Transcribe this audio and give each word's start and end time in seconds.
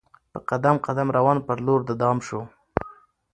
په 0.31 0.39
قدم 0.49 0.75
قدم 0.85 1.07
روان 1.17 1.37
پر 1.45 1.57
لور 1.65 1.81
د 1.85 1.91
دام 2.01 2.17
سو 2.27 2.39